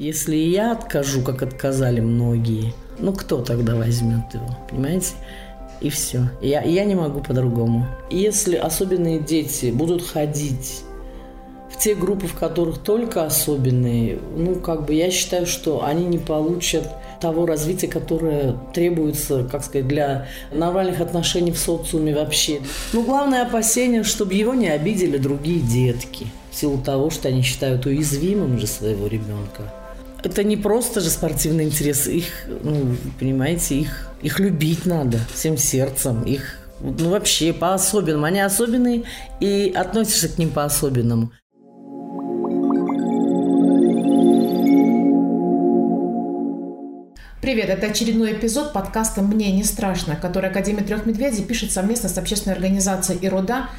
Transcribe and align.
Если 0.00 0.34
я 0.34 0.72
откажу, 0.72 1.20
как 1.20 1.42
отказали 1.42 2.00
многие, 2.00 2.72
ну 2.98 3.12
кто 3.12 3.42
тогда 3.42 3.76
возьмет 3.76 4.32
его, 4.32 4.56
понимаете? 4.70 5.12
И 5.82 5.90
все. 5.90 6.30
Я, 6.40 6.62
я 6.62 6.86
не 6.86 6.94
могу 6.94 7.20
по-другому. 7.20 7.86
Если 8.08 8.56
особенные 8.56 9.18
дети 9.18 9.66
будут 9.66 10.02
ходить 10.02 10.84
в 11.70 11.78
те 11.78 11.94
группы, 11.94 12.28
в 12.28 12.34
которых 12.34 12.78
только 12.78 13.26
особенные, 13.26 14.18
ну, 14.38 14.54
как 14.54 14.86
бы 14.86 14.94
я 14.94 15.10
считаю, 15.10 15.44
что 15.44 15.84
они 15.84 16.06
не 16.06 16.16
получат 16.16 16.88
того 17.20 17.44
развития, 17.44 17.88
которое 17.88 18.56
требуется, 18.72 19.44
как 19.52 19.62
сказать, 19.62 19.86
для 19.86 20.28
нормальных 20.50 21.02
отношений 21.02 21.52
в 21.52 21.58
социуме 21.58 22.14
вообще. 22.14 22.60
Ну, 22.94 23.04
главное 23.04 23.42
опасение, 23.42 24.02
чтобы 24.04 24.32
его 24.32 24.54
не 24.54 24.70
обидели 24.70 25.18
другие 25.18 25.60
детки 25.60 26.26
в 26.50 26.56
силу 26.56 26.78
того, 26.78 27.10
что 27.10 27.28
они 27.28 27.42
считают 27.42 27.84
уязвимым 27.84 28.58
же 28.58 28.66
своего 28.66 29.06
ребенка. 29.06 29.74
Это 30.22 30.44
не 30.44 30.56
просто 30.56 31.00
же 31.00 31.08
спортивный 31.08 31.64
интерес, 31.64 32.06
их, 32.06 32.26
ну, 32.46 32.94
понимаете, 33.18 33.76
их, 33.76 34.10
их 34.20 34.38
любить 34.38 34.84
надо 34.84 35.18
всем 35.32 35.56
сердцем, 35.56 36.24
их 36.24 36.58
ну, 36.80 37.08
вообще 37.08 37.54
по-особенному. 37.54 38.26
Они 38.26 38.40
особенные 38.40 39.04
и 39.40 39.72
относишься 39.74 40.28
к 40.28 40.36
ним 40.36 40.50
по-особенному. 40.50 41.32
Привет, 47.40 47.70
это 47.70 47.86
очередной 47.86 48.34
эпизод 48.34 48.74
подкаста 48.74 49.22
«Мне 49.22 49.50
не 49.50 49.64
страшно», 49.64 50.16
который 50.16 50.50
Академия 50.50 50.84
трех 50.84 51.06
медведей 51.06 51.42
пишет 51.42 51.72
совместно 51.72 52.10
с 52.10 52.18
общественной 52.18 52.54
организацией 52.54 53.18
«Ирода» 53.22 53.70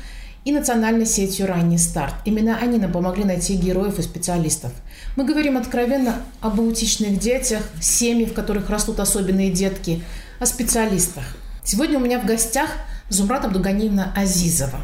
и 0.43 0.51
национальной 0.51 1.05
сетью 1.05 1.47
«Ранний 1.47 1.77
старт». 1.77 2.15
Именно 2.25 2.57
они 2.57 2.79
нам 2.79 2.91
помогли 2.91 3.23
найти 3.23 3.55
героев 3.55 3.99
и 3.99 4.01
специалистов. 4.01 4.71
Мы 5.15 5.25
говорим 5.25 5.57
откровенно 5.57 6.15
об 6.39 6.59
аутичных 6.59 7.19
детях, 7.19 7.61
семьях, 7.79 8.31
в 8.31 8.33
которых 8.33 8.69
растут 8.69 8.99
особенные 8.99 9.51
детки, 9.51 10.03
о 10.39 10.45
специалистах. 10.45 11.23
Сегодня 11.63 11.99
у 11.99 12.01
меня 12.01 12.19
в 12.19 12.25
гостях 12.25 12.69
Зумрат 13.09 13.45
Абдуганиевна 13.45 14.13
Азизова. 14.15 14.79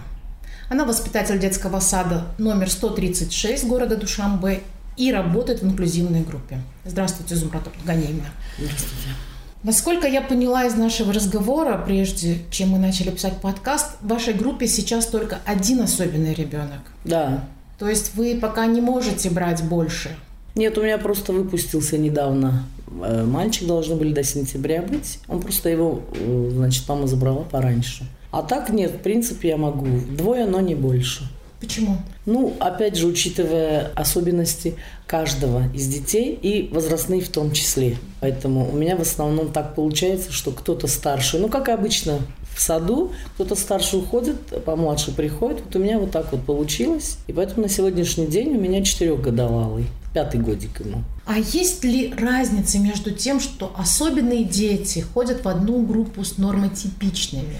Она 0.70 0.86
воспитатель 0.86 1.40
детского 1.40 1.80
сада 1.80 2.26
номер 2.38 2.70
136 2.70 3.66
города 3.66 3.96
Душамбе 3.96 4.62
и 4.98 5.12
работает 5.12 5.62
в 5.62 5.66
инклюзивной 5.66 6.22
группе. 6.22 6.60
Здравствуйте, 6.86 7.36
Зумрат 7.36 7.66
Абдуганиевна. 7.66 8.30
Здравствуйте. 8.58 9.37
Насколько 9.64 10.08
я 10.08 10.22
поняла 10.22 10.66
из 10.66 10.76
нашего 10.76 11.12
разговора, 11.12 11.82
прежде 11.84 12.40
чем 12.52 12.70
мы 12.70 12.80
начали 12.80 13.10
писать 13.10 13.42
подкаст, 13.42 13.98
в 14.02 14.08
вашей 14.08 14.34
группе 14.34 14.68
сейчас 14.68 15.08
только 15.08 15.40
один 15.46 15.82
особенный 15.82 16.34
ребенок. 16.34 16.82
Да. 17.04 17.44
То 17.80 17.90
есть 17.90 18.16
вы 18.16 18.38
пока 18.40 18.66
не 18.68 18.82
можете 18.82 19.30
брать 19.30 19.64
больше. 19.64 20.10
Нет, 20.56 20.78
у 20.78 20.84
меня 20.84 20.98
просто 20.98 21.34
выпустился 21.34 21.98
недавно 21.98 22.66
э, 23.04 23.24
мальчик, 23.26 23.68
должны 23.68 23.96
были 23.96 24.14
до 24.14 24.24
сентября 24.24 24.82
быть. 24.82 25.20
Он 25.28 25.42
просто 25.42 25.70
его, 25.70 26.02
э, 26.14 26.50
значит, 26.54 26.88
мама 26.88 27.08
забрала 27.08 27.44
пораньше. 27.44 28.06
А 28.32 28.44
так 28.44 28.70
нет, 28.70 28.92
в 28.92 29.00
принципе, 29.00 29.50
я 29.50 29.58
могу. 29.58 29.88
Двое, 30.10 30.46
но 30.46 30.60
не 30.60 30.76
больше. 30.76 31.30
Почему? 31.60 31.98
Ну, 32.26 32.56
опять 32.60 32.96
же, 32.98 33.08
учитывая 33.08 33.92
особенности 33.96 34.76
каждого 35.08 35.64
из 35.74 35.88
детей 35.88 36.38
и 36.40 36.70
возрастные 36.72 37.22
в 37.22 37.30
том 37.30 37.52
числе. 37.52 37.98
Поэтому 38.20 38.70
у 38.72 38.76
меня 38.76 38.96
в 38.96 39.02
основном 39.02 39.52
так 39.52 39.74
получается, 39.74 40.32
что 40.32 40.52
кто-то 40.52 40.88
старше, 40.88 41.40
ну, 41.40 41.50
как 41.50 41.70
обычно 41.70 42.20
в 42.56 42.62
саду, 42.62 43.12
кто-то 43.36 43.56
старше 43.56 43.98
уходит, 43.98 44.64
помладше 44.66 45.12
приходит. 45.12 45.62
Вот 45.66 45.76
у 45.76 45.80
меня 45.80 45.98
вот 46.00 46.12
так 46.12 46.32
вот 46.32 46.44
получилось. 46.44 47.18
И 47.28 47.34
поэтому 47.34 47.64
на 47.64 47.70
сегодняшний 47.70 48.28
день 48.28 48.50
у 48.50 48.60
меня 48.60 48.84
четырехгодовалый, 48.84 49.86
пятый 50.14 50.40
годик 50.40 50.80
ему. 50.80 51.04
А 51.26 51.40
есть 51.40 51.84
ли 51.84 52.14
разница 52.16 52.80
между 52.80 53.12
тем, 53.12 53.40
что 53.40 53.74
особенные 53.78 54.44
дети 54.44 55.00
ходят 55.00 55.44
в 55.44 55.48
одну 55.48 55.84
группу 55.86 56.24
с 56.24 56.38
нормотипичными? 56.38 57.58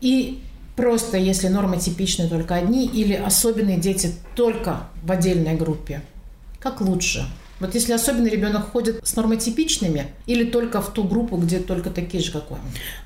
И 0.00 0.40
просто 0.78 1.16
если 1.16 1.48
нормы 1.48 1.76
типичны 1.78 2.28
только 2.28 2.54
одни 2.54 2.86
или 2.86 3.14
особенные 3.14 3.78
дети 3.78 4.14
только 4.36 4.88
в 5.02 5.10
отдельной 5.10 5.56
группе? 5.56 6.02
Как 6.60 6.80
лучше? 6.80 7.26
Вот 7.58 7.74
если 7.74 7.92
особенный 7.92 8.30
ребенок 8.30 8.70
ходит 8.70 9.00
с 9.04 9.16
нормотипичными 9.16 10.06
или 10.26 10.44
только 10.44 10.80
в 10.80 10.92
ту 10.92 11.02
группу, 11.02 11.36
где 11.36 11.58
только 11.58 11.90
такие 11.90 12.22
же, 12.22 12.30
как 12.30 12.52
он? 12.52 12.60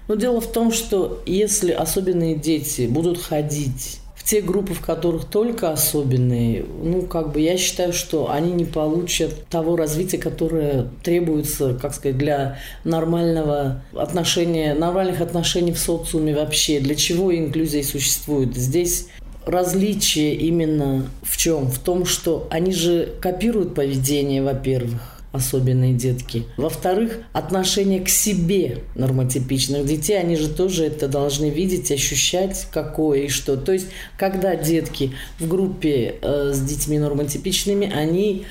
Но 0.07 0.17
дело 0.17 0.43
в 0.43 0.53
том, 0.53 0.71
что 0.71 1.23
если 1.25 1.73
особенные 1.73 2.37
дети 2.37 2.87
будут 2.87 3.17
ходить 3.17 4.02
те 4.25 4.41
группы, 4.41 4.75
в 4.75 4.81
которых 4.81 5.25
только 5.25 5.71
особенные, 5.71 6.65
ну, 6.83 7.03
как 7.03 7.33
бы 7.33 7.41
я 7.41 7.57
считаю, 7.57 7.93
что 7.93 8.31
они 8.31 8.53
не 8.53 8.65
получат 8.65 9.47
того 9.47 9.77
развития, 9.77 10.19
которое 10.19 10.89
требуется, 11.03 11.75
как 11.75 11.95
сказать, 11.95 12.19
для 12.19 12.59
нормального 12.85 13.83
отношения, 13.95 14.75
нормальных 14.75 15.21
отношений 15.21 15.73
в 15.73 15.79
социуме 15.79 16.35
вообще. 16.35 16.81
Для 16.81 16.95
чего 16.95 17.37
инклюзия 17.37 17.83
существует? 17.83 18.57
Здесь 18.57 19.09
различие 19.45 20.35
именно 20.35 21.07
в 21.23 21.37
чем? 21.37 21.67
В 21.67 21.79
том, 21.79 22.05
что 22.05 22.47
они 22.51 22.73
же 22.73 23.15
копируют 23.21 23.75
поведение, 23.75 24.43
во-первых 24.43 25.22
особенные 25.33 25.95
детки. 25.95 26.45
Во-вторых, 26.57 27.19
отношение 27.33 28.01
к 28.01 28.09
себе 28.09 28.79
нормотипичных 28.95 29.87
детей, 29.87 30.19
они 30.19 30.37
же 30.37 30.49
тоже 30.49 30.85
это 30.85 31.09
должны 31.09 31.51
видеть, 31.51 31.91
ощущать, 31.91 32.69
какое 32.71 33.23
и 33.23 33.29
что. 33.29 33.57
То 33.57 33.73
есть, 33.73 33.89
когда 34.19 34.55
детки 34.55 35.13
в 35.39 35.49
группе 35.49 36.17
э, 36.21 36.53
с 36.53 36.61
детьми 36.61 36.99
нормотипичными, 36.99 37.91
они 37.91 38.45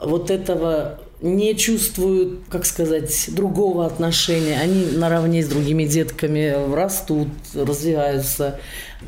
вот 0.00 0.30
этого 0.30 1.00
не 1.22 1.54
чувствуют, 1.56 2.40
как 2.50 2.66
сказать, 2.66 3.28
другого 3.28 3.86
отношения. 3.86 4.58
Они 4.60 4.86
наравне 4.96 5.42
с 5.42 5.48
другими 5.48 5.84
детками 5.84 6.74
растут, 6.74 7.28
развиваются, 7.54 8.58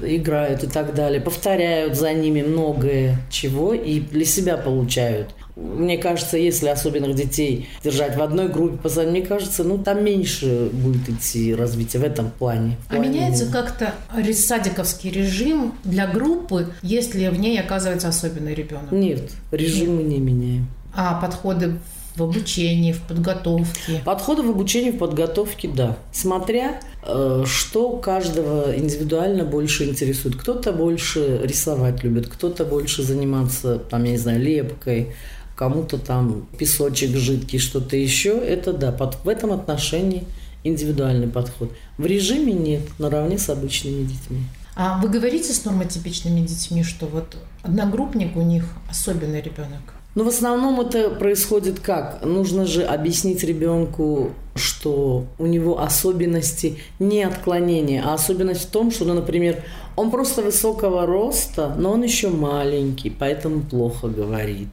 играют 0.01 0.63
и 0.63 0.69
так 0.69 0.95
далее, 0.95 1.21
повторяют 1.21 1.97
за 1.97 2.13
ними 2.13 2.43
многое 2.43 3.19
чего 3.31 3.75
и 3.75 3.99
для 3.99 4.25
себя 4.25 4.57
получают. 4.57 5.35
Мне 5.57 5.99
кажется, 5.99 6.37
если 6.37 6.67
особенных 6.67 7.15
детей 7.15 7.69
держать 7.85 8.17
в 8.17 8.23
одной 8.23 8.49
группе, 8.49 8.89
мне 9.07 9.23
кажется, 9.23 9.63
ну 9.63 9.79
там 9.79 10.05
меньше 10.05 10.69
будет 10.73 11.09
идти 11.09 11.55
развитие 11.55 12.03
в 12.03 12.05
этом 12.05 12.31
плане. 12.31 12.77
В 12.89 12.93
а 12.93 12.97
плане 12.97 13.11
меняется 13.11 13.47
как-то 13.47 13.95
садиковский 14.33 15.11
режим 15.11 15.75
для 15.85 16.09
группы, 16.09 16.69
если 16.83 17.29
в 17.29 17.39
ней 17.39 17.61
оказывается 17.61 18.09
особенный 18.09 18.55
ребенок? 18.55 18.91
Нет, 18.91 19.31
режим 19.53 19.97
мы 19.97 20.03
не 20.03 20.19
меняем. 20.19 20.67
А 20.93 21.21
подходы 21.21 21.79
в 22.17 22.23
обучении, 22.23 22.93
в 22.93 23.03
подготовке? 23.03 24.01
Подходы 24.05 24.43
в 24.43 24.51
обучении, 24.51 24.91
в 24.91 24.99
подготовке, 24.99 25.69
да. 25.69 25.97
Смотря, 26.13 26.81
э, 27.03 27.45
что 27.47 27.97
каждого 27.97 28.77
индивидуально 28.77 29.45
больше 29.45 29.85
интересует. 29.85 30.37
Кто-то 30.37 30.73
больше 30.73 31.41
рисовать 31.43 32.05
любит, 32.05 32.29
кто-то 32.29 32.65
больше 32.65 33.03
заниматься, 33.03 33.79
там, 33.79 34.05
я 34.05 34.13
не 34.13 34.19
знаю, 34.19 34.41
лепкой, 34.41 35.15
кому-то 35.57 35.99
там 35.99 36.47
песочек 36.59 37.17
жидкий, 37.17 37.59
что-то 37.59 37.97
еще. 37.97 38.31
Это 38.31 38.73
да, 38.73 38.93
под, 38.93 39.17
в 39.25 39.29
этом 39.29 39.53
отношении 39.53 40.25
индивидуальный 40.65 41.29
подход. 41.29 41.71
В 41.99 42.07
режиме 42.07 42.53
нет, 42.53 42.83
наравне 42.99 43.39
с 43.39 43.49
обычными 43.49 44.05
детьми. 44.05 44.41
А 44.77 45.01
вы 45.01 45.09
говорите 45.09 45.53
с 45.53 45.65
нормотипичными 45.65 46.41
детьми, 46.41 46.83
что 46.83 47.07
вот 47.07 47.37
одногруппник 47.63 48.37
у 48.37 48.43
них 48.43 48.65
особенный 48.91 49.41
ребенок? 49.41 49.95
Ну, 50.17 50.25
в 50.25 50.29
основном 50.29 50.81
это 50.81 51.11
происходит 51.11 51.81
как? 51.81 52.25
Нужно 52.25 52.67
же 52.67 52.85
объяснить 52.85 53.43
ребенку, 53.43 54.31
что 54.55 55.27
у 55.39 55.47
него 55.47 55.81
особенности 55.81 56.79
не 57.01 57.25
отклонения, 57.25 58.03
а 58.05 58.15
особенность 58.15 58.63
в 58.63 58.71
том, 58.71 58.93
что, 58.93 59.05
ну, 59.05 59.15
например, 59.15 59.65
он 59.97 60.11
просто 60.11 60.43
высокого 60.43 61.05
роста, 61.05 61.75
но 61.77 61.93
он 61.93 62.03
еще 62.03 62.29
маленький, 62.29 63.11
поэтому 63.11 63.63
плохо 63.63 64.07
говорит. 64.07 64.69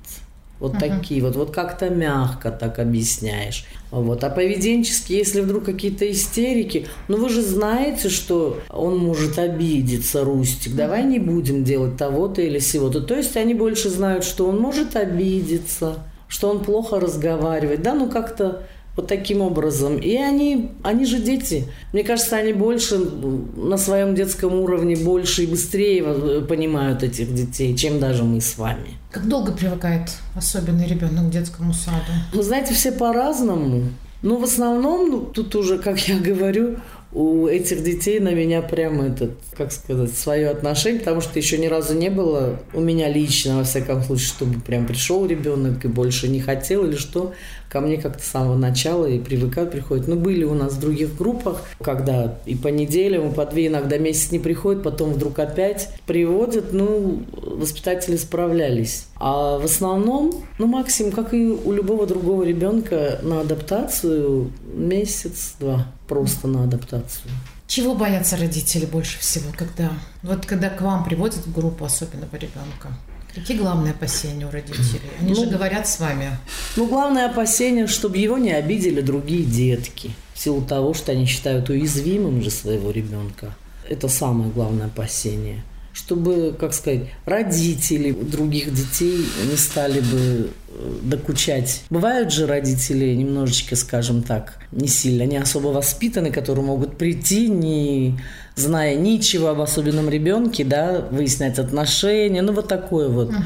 Вот 0.62 0.76
uh-huh. 0.76 0.80
такие 0.80 1.24
вот, 1.24 1.36
вот 1.36 1.50
как-то 1.50 1.90
мягко 1.90 2.52
так 2.52 2.78
объясняешь. 2.78 3.66
Вот. 3.90 4.24
А 4.24 4.30
поведенчески, 4.30 5.12
если 5.12 5.42
вдруг 5.42 5.66
какие-то 5.66 6.10
истерики, 6.10 6.86
ну 7.08 7.18
вы 7.18 7.30
же 7.30 7.42
знаете, 7.42 8.10
что 8.10 8.60
он 8.70 9.00
может 9.00 9.40
обидеться, 9.40 10.24
Рустик, 10.24 10.76
давай 10.76 11.04
не 11.04 11.18
будем 11.18 11.64
делать 11.64 11.98
того-то 11.98 12.44
или 12.44 12.60
сего-то. 12.60 13.02
То 13.02 13.16
есть 13.16 13.36
они 13.38 13.56
больше 13.56 13.90
знают, 13.90 14.24
что 14.24 14.48
он 14.48 14.60
может 14.60 14.96
обидеться, 14.96 16.04
что 16.28 16.52
он 16.52 16.64
плохо 16.64 17.00
разговаривает, 17.00 17.82
да, 17.82 17.96
ну 17.96 18.08
как-то 18.08 18.62
вот 18.96 19.08
таким 19.08 19.42
образом. 19.42 19.98
И 19.98 20.16
они, 20.16 20.72
они 20.84 21.06
же 21.06 21.20
дети. 21.20 21.68
Мне 21.94 22.04
кажется, 22.04 22.36
они 22.38 22.54
больше 22.54 22.98
на 22.98 23.78
своем 23.78 24.16
детском 24.16 24.54
уровне 24.54 24.96
больше 24.96 25.44
и 25.44 25.48
быстрее 25.48 26.42
понимают 26.42 27.04
этих 27.04 27.34
детей, 27.34 27.76
чем 27.76 28.00
даже 28.00 28.24
мы 28.24 28.42
с 28.42 28.58
вами. 28.58 28.98
Как 29.12 29.28
долго 29.28 29.52
привыкает 29.52 30.10
особенный 30.36 30.88
ребенок 30.88 31.28
к 31.28 31.30
детскому 31.32 31.74
саду? 31.74 32.12
Вы 32.34 32.44
знаете, 32.44 32.74
все 32.74 32.92
по-разному. 32.92 33.84
Но 34.22 34.38
в 34.38 34.44
основном, 34.44 35.10
ну, 35.10 35.22
тут 35.22 35.56
уже, 35.56 35.80
как 35.80 36.00
я 36.08 36.20
говорю, 36.20 36.78
у 37.14 37.48
этих 37.48 37.84
детей 37.84 38.20
на 38.20 38.30
меня 38.30 38.62
прям 38.62 39.02
этот, 39.02 39.32
как 39.58 39.72
сказать, 39.72 40.14
свое 40.14 40.50
отношение, 40.50 41.00
потому 41.00 41.22
что 41.22 41.38
еще 41.38 41.58
ни 41.58 41.68
разу 41.68 41.94
не 41.94 42.10
было 42.10 42.60
у 42.74 42.80
меня 42.80 43.10
лично, 43.10 43.58
во 43.58 43.64
всяком 43.64 44.02
случае, 44.02 44.28
чтобы 44.28 44.62
прям 44.62 44.86
пришел 44.86 45.26
ребенок 45.26 45.84
и 45.84 45.88
больше 45.88 46.30
не 46.30 46.40
хотел 46.40 46.86
или 46.86 46.96
что, 46.96 47.34
ко 47.70 47.82
мне 47.82 47.98
как-то 47.98 48.24
с 48.24 48.28
самого 48.28 48.58
начала 48.58 49.06
и 49.06 49.20
привыкают, 49.20 49.72
приходят. 49.72 50.08
Ну, 50.08 50.16
были 50.16 50.44
у 50.44 50.54
нас 50.54 50.74
в 50.74 50.80
других 50.80 51.18
группах, 51.18 51.64
когда 51.82 52.38
и 52.46 52.56
по 52.56 52.68
неделям, 52.68 53.30
и 53.30 53.34
по 53.34 53.46
две, 53.46 53.68
иногда 53.68 53.98
месяц 53.98 54.32
не 54.32 54.40
приходят, 54.40 54.84
потом 54.84 55.14
вдруг 55.14 55.40
опять 55.40 55.90
приводят, 56.06 56.74
ну, 56.74 57.24
воспитатели 57.32 58.18
справлялись. 58.18 59.08
А 59.16 59.58
в 59.58 59.66
основном, 59.66 60.34
ну, 60.60 60.68
максимум, 60.68 61.12
как 61.12 61.34
и 61.34 61.46
у 61.46 61.72
любого 61.72 62.08
другого 62.08 62.44
ребенка 62.44 63.20
на 63.22 63.42
адаптацию, 63.42 64.52
месяц-два 64.74 65.88
просто 66.12 66.50
на 66.50 66.66
адаптацию. 66.66 67.32
Чего 67.68 67.96
боятся 67.96 68.36
родители 68.36 68.86
больше 68.86 69.18
всего, 69.20 69.50
когда 69.58 69.94
вот 70.24 70.46
когда 70.46 70.70
к 70.70 70.82
вам 70.82 71.06
приводят 71.06 71.48
в 71.48 71.54
группу 71.54 71.86
особенного 71.86 72.36
ребенка? 72.36 72.90
Какие 73.34 73.58
главные 73.58 73.94
опасения 73.94 74.46
у 74.46 74.52
родителей? 74.52 75.00
Они 75.22 75.30
ну, 75.30 75.36
же 75.36 75.50
говорят 75.50 75.88
с 75.88 76.02
вами. 76.02 76.38
Ну, 76.76 76.86
главное 76.86 77.30
опасение, 77.30 77.88
чтобы 77.88 78.18
его 78.18 78.38
не 78.38 78.52
обидели 78.52 79.00
другие 79.00 79.46
детки. 79.46 80.12
В 80.34 80.40
силу 80.40 80.62
того, 80.62 80.94
что 80.94 81.14
они 81.14 81.26
считают 81.26 81.70
уязвимым 81.70 82.42
же 82.44 82.50
своего 82.50 82.92
ребенка. 82.92 83.56
Это 83.90 84.10
самое 84.10 84.52
главное 84.52 84.88
опасение 84.88 85.64
чтобы, 85.94 86.56
как 86.60 86.74
сказать, 86.74 87.02
родители 87.26 88.12
других 88.12 88.74
детей 88.74 89.26
не 89.50 89.58
стали 89.58 90.00
бы 90.00 90.50
э, 90.70 91.00
докучать. 91.04 91.84
Бывают 91.90 92.32
же 92.32 92.48
родители 92.48 93.14
немножечко, 93.14 93.76
скажем 93.76 94.24
так, 94.24 94.58
не 94.72 94.88
сильно, 94.88 95.24
не 95.24 95.38
особо 95.38 95.68
воспитаны, 95.68 96.32
которые 96.32 96.66
могут 96.66 96.98
прийти, 96.98 97.48
не 97.48 98.20
зная 98.56 98.96
ничего 98.96 99.50
об 99.50 99.62
особенном 99.62 100.10
ребенке, 100.10 100.64
да, 100.64 101.08
выяснять 101.12 101.60
отношения, 101.60 102.42
ну 102.42 102.54
вот 102.54 102.68
такое 102.68 103.08
вот. 103.08 103.32
Uh-huh 103.32 103.42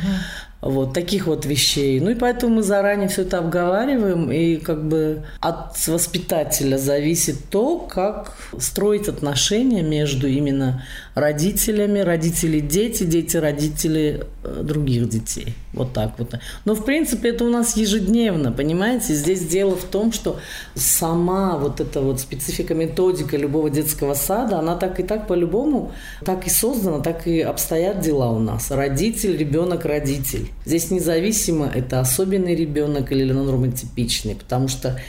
вот 0.65 0.93
таких 0.93 1.27
вот 1.27 1.45
вещей. 1.45 1.99
Ну 1.99 2.09
и 2.09 2.15
поэтому 2.15 2.55
мы 2.55 2.63
заранее 2.63 3.07
все 3.07 3.21
это 3.21 3.37
обговариваем, 3.37 4.31
и 4.31 4.57
как 4.57 4.87
бы 4.87 5.23
от 5.39 5.87
воспитателя 5.87 6.77
зависит 6.77 7.49
то, 7.49 7.77
как 7.77 8.35
строить 8.59 9.07
отношения 9.07 9.83
между 9.83 10.27
именно 10.27 10.83
родителями, 11.15 11.99
родители 11.99 12.59
дети, 12.59 13.03
дети 13.05 13.37
родители 13.37 14.25
э, 14.43 14.61
других 14.63 15.07
детей. 15.07 15.55
Вот 15.71 15.93
так 15.93 16.11
вот. 16.17 16.35
Но 16.65 16.75
в 16.75 16.83
принципе 16.83 17.29
это 17.29 17.45
у 17.45 17.49
нас 17.49 17.77
ежедневно, 17.77 18.51
понимаете? 18.51 19.13
Здесь 19.13 19.45
дело 19.47 19.75
в 19.75 19.85
том, 19.85 20.11
что 20.11 20.39
сама 20.75 21.57
вот 21.57 21.79
эта 21.79 22.01
вот 22.01 22.19
специфика, 22.19 22.73
методика 22.73 23.37
любого 23.37 23.69
детского 23.69 24.13
сада, 24.13 24.59
она 24.59 24.75
так 24.75 24.99
и 24.99 25.03
так 25.03 25.27
по-любому 25.27 25.93
так 26.23 26.47
и 26.47 26.49
создана, 26.49 26.99
так 26.99 27.27
и 27.27 27.41
обстоят 27.41 28.01
дела 28.01 28.31
у 28.31 28.39
нас. 28.39 28.69
Родитель, 28.71 29.37
ребенок, 29.37 29.85
родитель. 29.85 30.49
Здесь 30.65 30.91
независимо, 30.91 31.71
это 31.73 32.01
особенный 32.01 32.55
ребенок 32.55 33.11
или 33.11 33.31
нормотипичный, 33.31 34.35
потому 34.35 34.67
что 34.67 34.99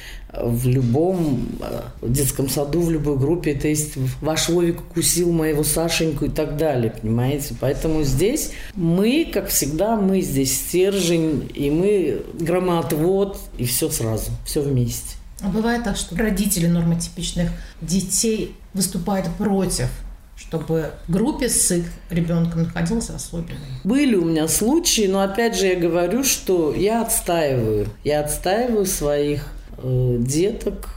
в 0.43 0.67
любом 0.67 1.49
э, 1.61 1.83
детском 2.03 2.49
саду, 2.49 2.81
в 2.81 2.91
любой 2.91 3.17
группе, 3.17 3.53
это 3.53 3.69
есть 3.69 3.95
ваш 4.21 4.49
Вовик 4.49 4.81
укусил 4.81 5.33
моего 5.33 5.65
Сашеньку 5.65 6.27
и 6.27 6.29
так 6.29 6.57
далее, 6.57 6.91
понимаете? 6.91 7.55
Поэтому 7.61 8.03
здесь 8.03 8.53
мы, 8.75 9.29
как 9.33 9.49
всегда, 9.49 9.97
мы 9.97 10.21
здесь 10.21 10.57
стержень, 10.57 11.51
и 11.55 11.71
мы 11.71 12.23
громоотвод, 12.41 13.39
и 13.59 13.65
все 13.65 13.91
сразу, 13.91 14.31
все 14.45 14.63
вместе. 14.63 15.17
А 15.43 15.49
бывает 15.49 15.85
так, 15.85 15.97
что 15.97 16.17
родители 16.17 16.67
нормотипичных 16.67 17.51
детей 17.81 18.55
выступают 18.73 19.27
против 19.37 19.89
чтобы 20.37 20.91
в 21.09 21.13
группе 21.13 21.49
с 21.49 21.71
их 21.71 21.87
ребенком 22.11 22.65
находился 22.65 23.15
особенный. 23.15 23.57
Были 23.85 24.17
у 24.17 24.25
меня 24.25 24.49
случаи, 24.49 25.07
но 25.07 25.21
опять 25.21 25.57
же 25.57 25.67
я 25.67 25.77
говорю, 25.77 26.25
что 26.25 26.75
я 26.75 27.03
отстаиваю. 27.03 27.89
Я 28.05 28.21
отстаиваю 28.21 28.85
своих 28.85 29.49
деток, 29.83 30.89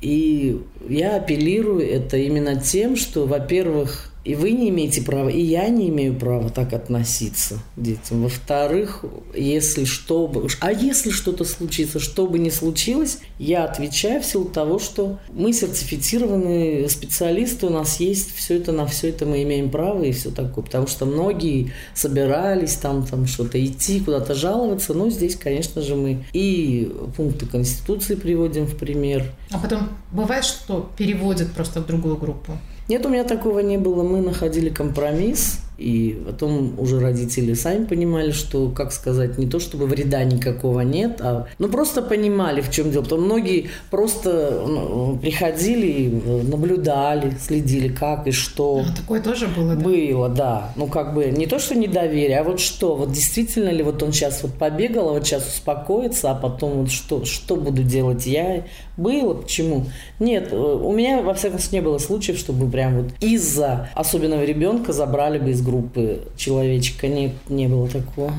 и 0.00 0.60
я 0.88 1.16
апеллирую 1.16 1.88
это 1.88 2.16
именно 2.16 2.60
тем, 2.60 2.96
что, 2.96 3.26
во-первых, 3.26 4.12
и 4.26 4.34
вы 4.34 4.50
не 4.50 4.70
имеете 4.70 5.02
права, 5.02 5.28
и 5.28 5.40
я 5.40 5.68
не 5.68 5.88
имею 5.88 6.12
права 6.12 6.50
так 6.50 6.72
относиться 6.72 7.60
к 7.76 7.80
детям. 7.80 8.24
Во-вторых, 8.24 9.04
если 9.36 9.84
что 9.84 10.26
бы... 10.26 10.48
А 10.58 10.72
если 10.72 11.10
что-то 11.10 11.44
случится, 11.44 12.00
что 12.00 12.26
бы 12.26 12.40
ни 12.40 12.50
случилось, 12.50 13.18
я 13.38 13.64
отвечаю 13.64 14.20
в 14.20 14.26
силу 14.26 14.46
того, 14.46 14.80
что 14.80 15.20
мы 15.32 15.52
сертифицированные 15.52 16.88
специалисты, 16.88 17.66
у 17.66 17.70
нас 17.70 18.00
есть 18.00 18.34
все 18.34 18.56
это, 18.56 18.72
на 18.72 18.86
все 18.86 19.10
это 19.10 19.26
мы 19.26 19.44
имеем 19.44 19.70
право 19.70 20.02
и 20.02 20.10
все 20.10 20.32
такое. 20.32 20.64
Потому 20.64 20.88
что 20.88 21.06
многие 21.06 21.72
собирались 21.94 22.74
там, 22.74 23.06
там 23.06 23.28
что-то 23.28 23.64
идти, 23.64 24.00
куда-то 24.00 24.34
жаловаться, 24.34 24.92
но 24.92 25.08
здесь, 25.08 25.36
конечно 25.36 25.82
же, 25.82 25.94
мы 25.94 26.24
и 26.32 26.92
пункты 27.16 27.46
Конституции 27.46 28.16
приводим 28.16 28.66
в 28.66 28.76
пример. 28.76 29.32
А 29.52 29.58
потом 29.60 29.90
бывает, 30.10 30.44
что 30.44 30.90
переводят 30.98 31.52
просто 31.52 31.80
в 31.80 31.86
другую 31.86 32.16
группу? 32.16 32.58
Нет, 32.88 33.04
у 33.04 33.08
меня 33.08 33.24
такого 33.24 33.60
не 33.60 33.78
было. 33.78 34.02
Мы 34.02 34.20
находили 34.20 34.70
компромисс. 34.70 35.60
И 35.78 36.22
потом 36.24 36.78
уже 36.78 37.00
родители 37.00 37.52
сами 37.52 37.84
понимали, 37.84 38.30
что, 38.30 38.70
как 38.70 38.92
сказать, 38.92 39.36
не 39.36 39.46
то 39.46 39.60
чтобы 39.60 39.86
вреда 39.86 40.24
никакого 40.24 40.80
нет, 40.80 41.20
а 41.20 41.46
ну 41.58 41.68
просто 41.68 42.00
понимали, 42.00 42.62
в 42.62 42.70
чем 42.70 42.90
дело. 42.90 43.02
Потому 43.02 43.22
многие 43.26 43.68
просто 43.90 44.64
ну, 44.66 45.18
приходили, 45.18 46.08
наблюдали, 46.44 47.36
следили, 47.38 47.88
как 47.88 48.26
и 48.26 48.30
что. 48.30 48.84
А, 48.86 48.96
такое 48.96 49.20
тоже 49.20 49.48
было, 49.48 49.74
да? 49.74 49.84
Было, 49.84 50.28
да. 50.30 50.72
Ну 50.76 50.86
как 50.86 51.14
бы 51.14 51.26
не 51.26 51.46
то, 51.46 51.58
что 51.58 51.74
недоверие, 51.74 52.40
а 52.40 52.44
вот 52.44 52.58
что, 52.58 52.96
вот 52.96 53.12
действительно 53.12 53.68
ли 53.68 53.82
вот 53.82 54.02
он 54.02 54.12
сейчас 54.12 54.42
вот 54.42 54.54
побегал, 54.54 55.10
а 55.10 55.12
вот 55.12 55.26
сейчас 55.26 55.46
успокоится, 55.46 56.30
а 56.30 56.34
потом 56.34 56.80
вот 56.80 56.90
что, 56.90 57.26
что 57.26 57.56
буду 57.56 57.82
делать 57.82 58.26
я? 58.26 58.64
Было, 58.96 59.34
почему? 59.34 59.84
Нет, 60.20 60.54
у 60.54 60.90
меня, 60.90 61.20
во 61.20 61.34
всяком 61.34 61.58
случае, 61.58 61.80
не 61.80 61.84
было 61.84 61.98
случаев, 61.98 62.38
чтобы 62.38 62.70
прям 62.70 63.02
вот 63.02 63.12
из-за 63.20 63.90
особенного 63.94 64.42
ребенка 64.42 64.94
забрали 64.94 65.38
бы 65.38 65.50
из 65.50 65.65
группы 65.66 66.22
человечка. 66.36 67.08
Не, 67.08 67.34
не 67.48 67.66
было 67.68 67.88
такого. 67.88 68.32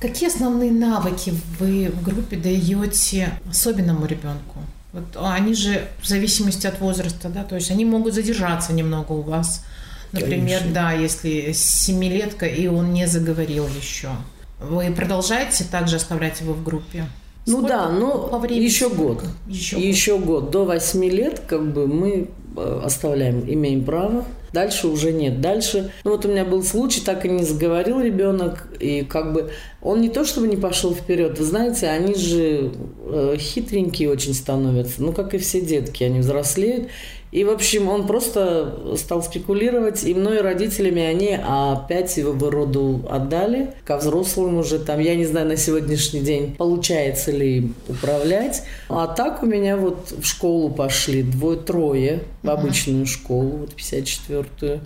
Какие 0.00 0.30
основные 0.30 0.72
навыки 0.72 1.32
вы 1.58 1.90
в 1.94 2.02
группе 2.02 2.36
даете 2.36 3.34
особенному 3.48 4.06
ребенку? 4.06 4.58
Вот 4.92 5.04
они 5.20 5.54
же 5.54 5.88
в 6.00 6.06
зависимости 6.06 6.66
от 6.66 6.80
возраста, 6.80 7.28
да, 7.28 7.44
то 7.44 7.54
есть 7.54 7.70
они 7.70 7.84
могут 7.84 8.14
задержаться 8.14 8.72
немного 8.72 9.12
у 9.12 9.20
вас. 9.20 9.64
Например, 10.12 10.60
Конечно. 10.60 10.72
да, 10.72 10.92
если 10.92 11.52
семилетка 11.52 12.46
и 12.46 12.66
он 12.66 12.92
не 12.92 13.06
заговорил 13.06 13.68
еще. 13.68 14.08
Вы 14.60 14.90
продолжаете 14.90 15.64
также 15.64 15.96
оставлять 15.96 16.40
его 16.40 16.54
в 16.54 16.64
группе? 16.64 17.04
Ну 17.46 17.58
Сколько 17.58 17.68
да, 17.68 17.88
ну 17.88 18.44
еще 18.48 18.90
год. 18.90 19.24
Еще, 19.46 19.78
еще 19.80 20.18
год. 20.18 20.44
год. 20.44 20.50
До 20.50 20.64
восьми 20.64 21.08
лет 21.08 21.40
как 21.46 21.72
бы 21.72 21.86
мы 21.86 22.28
оставляем, 22.56 23.44
имеем 23.48 23.84
право 23.84 24.24
Дальше 24.52 24.88
уже 24.88 25.12
нет. 25.12 25.40
Дальше, 25.40 25.92
ну 26.04 26.12
вот 26.12 26.24
у 26.24 26.28
меня 26.28 26.44
был 26.44 26.62
случай, 26.62 27.00
так 27.00 27.24
и 27.24 27.28
не 27.28 27.44
заговорил 27.44 28.00
ребенок, 28.00 28.66
и 28.80 29.02
как 29.02 29.32
бы 29.32 29.50
он 29.80 30.00
не 30.00 30.08
то 30.08 30.24
чтобы 30.24 30.48
не 30.48 30.56
пошел 30.56 30.94
вперед, 30.94 31.38
вы 31.38 31.44
знаете, 31.44 31.88
они 31.88 32.14
же 32.14 32.72
э, 33.06 33.36
хитренькие 33.38 34.10
очень 34.10 34.34
становятся, 34.34 35.02
ну 35.02 35.12
как 35.12 35.34
и 35.34 35.38
все 35.38 35.60
детки, 35.60 36.02
они 36.02 36.20
взрослеют, 36.20 36.88
и, 37.32 37.44
в 37.44 37.50
общем, 37.50 37.88
он 37.88 38.08
просто 38.08 38.96
стал 38.96 39.22
спекулировать, 39.22 40.02
и 40.02 40.14
мной, 40.14 40.40
родителями 40.40 41.02
они 41.02 41.38
опять 41.40 42.16
его 42.16 42.32
в 42.32 42.50
роду 42.50 43.02
отдали, 43.08 43.72
ко 43.84 43.98
взрослым 43.98 44.58
уже 44.58 44.80
там, 44.80 44.98
я 44.98 45.14
не 45.14 45.24
знаю, 45.24 45.46
на 45.46 45.56
сегодняшний 45.56 46.20
день 46.20 46.56
получается 46.56 47.30
ли 47.30 47.70
управлять. 47.88 48.64
А 48.88 49.06
так 49.06 49.44
у 49.44 49.46
меня 49.46 49.76
вот 49.76 50.12
в 50.18 50.24
школу 50.24 50.70
пошли 50.70 51.22
двое-трое, 51.22 52.24
в 52.42 52.50
обычную 52.50 53.06
школу, 53.06 53.58
вот 53.58 53.74
54-ю. 53.74 54.80